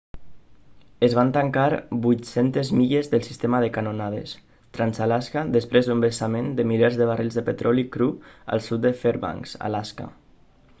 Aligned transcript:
es 1.07 1.15
van 1.17 1.33
tancar 1.33 1.65
800 2.11 2.71
milles 2.79 3.11
del 3.11 3.25
sistema 3.27 3.59
de 3.65 3.69
canonades 3.75 4.33
trans-alaska 4.79 5.45
després 5.59 5.91
d'un 5.91 6.03
vessament 6.09 6.49
de 6.63 6.67
milers 6.73 6.99
de 7.03 7.11
barrils 7.13 7.41
de 7.43 7.47
petroli 7.53 7.87
cru 7.99 8.11
al 8.57 8.67
sud 8.71 8.85
de 8.89 8.97
fairbanks 9.05 9.57
alaska 9.71 10.13